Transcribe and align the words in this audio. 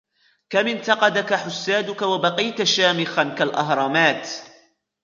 كم 0.49 0.67
انتقدك 0.67 1.33
حسادك 1.33 2.01
وبقيت 2.01 2.63
شامخاً 2.63 3.23
كالأهرامات. 3.39 4.27